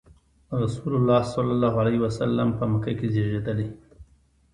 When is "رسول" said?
0.61-0.91